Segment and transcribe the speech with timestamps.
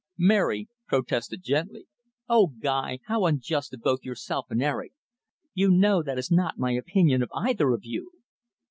[0.17, 1.85] Mary protested gently.
[2.27, 4.93] "Oh, Guy, how unjust of both yourself and Eric.
[5.53, 8.11] You know that is not my opinion of either of you."